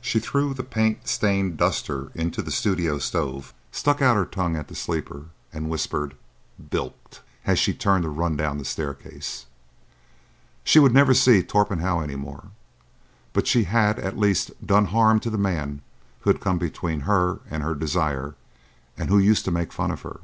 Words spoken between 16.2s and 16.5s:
who had